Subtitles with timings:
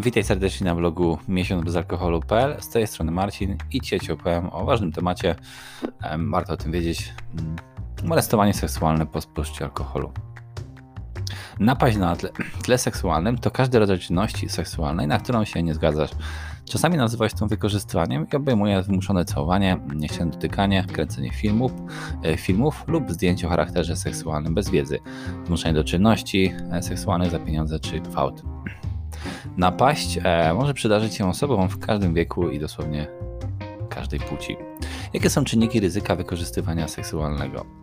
[0.00, 2.56] Witaj serdecznie na blogu miesiąc bez alkoholu.pl.
[2.60, 5.34] Z tej strony Marcin i dzisiaj ci opowiem o ważnym temacie.
[6.30, 7.14] Warto o tym wiedzieć.
[7.38, 7.56] Mm,
[8.04, 10.12] molestowanie seksualne po spożyciu alkoholu.
[11.60, 12.30] Napaść na tle,
[12.64, 16.10] tle, seksualnym to każdy rodzaj czynności seksualnej, na którą się nie zgadzasz.
[16.64, 21.72] Czasami nazywać to wykorzystywaniem i obejmuje wymuszone całowanie, niechciane dotykanie, kręcenie filmów,
[22.22, 24.98] e, filmów lub zdjęć o charakterze seksualnym bez wiedzy,
[25.46, 28.42] zmuszenie do czynności e, seksualnych za pieniądze czy gwałt.
[29.56, 33.06] Napaść e, może przydarzyć się osobom w każdym wieku i dosłownie
[33.90, 34.56] każdej płci.
[35.14, 37.77] Jakie są czynniki ryzyka wykorzystywania seksualnego?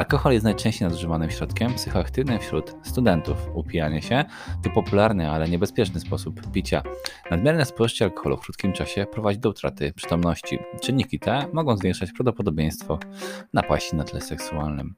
[0.00, 3.36] Alkohol jest najczęściej nadużywanym środkiem psychoaktywnym wśród studentów.
[3.54, 4.24] Upijanie się
[4.62, 6.82] to popularny, ale niebezpieczny sposób picia.
[7.30, 10.58] Nadmierne spożycie alkoholu w krótkim czasie prowadzi do utraty przytomności.
[10.80, 12.98] Czynniki te mogą zwiększać prawdopodobieństwo
[13.52, 14.94] napaści na tle seksualnym.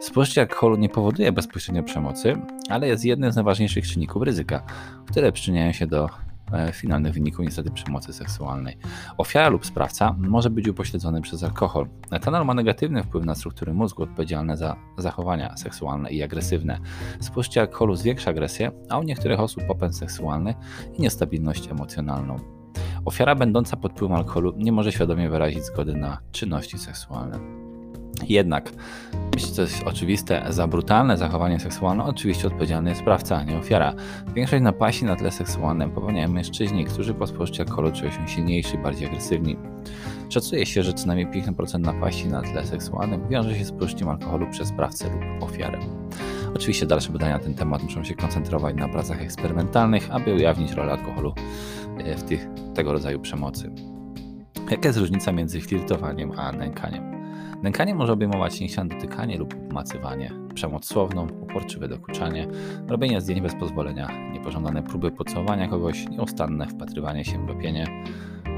[0.00, 2.36] Spożycie alkoholu nie powoduje bezpośrednio przemocy,
[2.68, 4.66] ale jest jednym z najważniejszych czynników ryzyka,
[5.10, 6.08] które przyczyniają się do
[6.52, 8.76] e, finalnych wyników niestety przemocy seksualnej.
[9.18, 11.88] Ofiara lub sprawca może być upośledzony przez alkohol.
[12.10, 16.78] Etanol ma negatywny wpływ na struktury mózgu odpowiedzialne za zachowania seksualne i agresywne.
[17.20, 20.54] Spożycie alkoholu zwiększa agresję, a u niektórych osób popęd seksualny
[20.98, 22.36] i niestabilność emocjonalną.
[23.04, 27.61] Ofiara będąca pod wpływem alkoholu nie może świadomie wyrazić zgody na czynności seksualne.
[28.28, 28.72] Jednak,
[29.34, 33.94] jeśli to jest oczywiste, za brutalne zachowanie seksualne oczywiście odpowiedzialny jest sprawca, nie ofiara.
[34.34, 39.08] Większość napaści na tle seksualnym popełniają mężczyźni, którzy po spożyciu alkoholu czują się silniejsi, bardziej
[39.08, 39.56] agresywni.
[40.28, 44.46] Szacuje się, że co najmniej 50% napaści na tle seksualnym wiąże się z spożyciem alkoholu
[44.50, 45.78] przez sprawcę lub ofiarę.
[46.54, 50.92] Oczywiście dalsze badania na ten temat muszą się koncentrować na pracach eksperymentalnych, aby ujawnić rolę
[50.92, 51.34] alkoholu
[51.98, 53.70] e, w tych, tego rodzaju przemocy.
[54.70, 57.21] Jaka jest różnica między flirtowaniem a nękaniem?
[57.62, 62.46] Nękanie może obejmować niechciane dotykanie lub macywanie, przemoc słowną, uporczywe dokuczanie,
[62.88, 68.04] robienie zdjęć bez pozwolenia, niepożądane próby pocałowania kogoś, nieustanne wpatrywanie się w lepienie,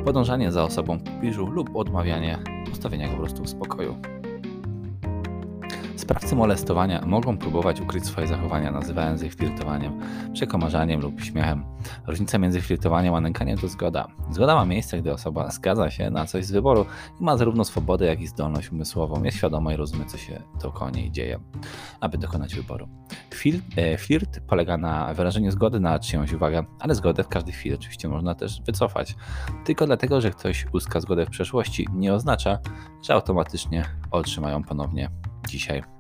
[0.04, 2.38] podążanie za osobą w pobliżu lub odmawianie
[2.70, 4.13] postawienia po prostu w spokoju.
[6.04, 10.00] Sprawcy molestowania mogą próbować ukryć swoje zachowania, nazywając je flirtowaniem,
[10.32, 11.64] przekomarzaniem lub śmiechem.
[12.06, 14.06] Różnica między flirtowaniem a nękaniem to zgoda.
[14.30, 16.86] Zgoda ma miejsce, gdy osoba zgadza się na coś z wyboru
[17.20, 20.90] i ma zarówno swobodę, jak i zdolność umysłową, jest świadoma i rozumie, co się dookoła
[20.90, 21.40] niej dzieje,
[22.00, 22.88] aby dokonać wyboru.
[23.76, 28.08] E, flirt polega na wyrażeniu zgody na czyjąś uwagę, ale zgodę w każdej chwili oczywiście
[28.08, 29.16] można też wycofać.
[29.64, 32.58] Tylko dlatego, że ktoś uzyska zgodę w przeszłości, nie oznacza,
[33.02, 35.10] że automatycznie otrzymają ponownie
[35.48, 35.93] dzisiaj.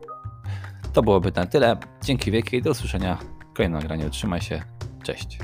[0.94, 1.76] To byłoby na tyle.
[2.02, 3.18] Dzięki wielkiej, do usłyszenia
[3.54, 4.10] w.
[4.10, 4.62] Trzymaj się,
[5.02, 5.38] cześć.